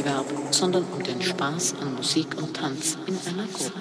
[0.00, 3.79] Wettbewerb, sondern um den Spaß an Musik und Tanz in einer Gruppe.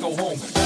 [0.00, 0.57] Go home.